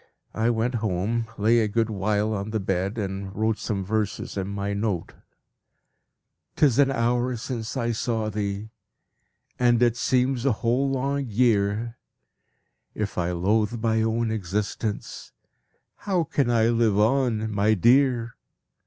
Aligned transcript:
I 0.33 0.49
went 0.49 0.73
home, 0.81 1.27
lay 1.37 1.59
a 1.59 1.67
good 1.67 1.91
while 1.91 2.33
on 2.33 2.49
the 2.49 2.59
bed, 2.59 2.97
and 2.97 3.31
wrote 3.35 3.59
some 3.59 3.85
verses 3.85 4.35
in 4.35 4.47
my 4.47 4.73
note: 4.73 5.13
"'Tis 6.55 6.79
an 6.79 6.89
hour 6.89 7.37
since 7.37 7.77
I 7.77 7.91
saw 7.91 8.27
thee, 8.31 8.71
And 9.59 9.79
it 9.83 9.95
seems 9.95 10.43
a 10.43 10.53
whole 10.63 10.89
long 10.89 11.27
year; 11.27 11.99
If 12.95 13.19
I 13.19 13.29
loathe 13.31 13.73
my 13.83 14.01
own 14.01 14.31
existence, 14.31 15.33
How 15.97 16.23
can 16.23 16.49
I 16.49 16.69
live 16.69 16.97
on, 16.97 17.51
my 17.51 17.75
dear?" 17.75 18.33